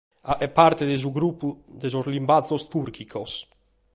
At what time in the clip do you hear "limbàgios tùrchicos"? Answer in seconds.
2.15-3.31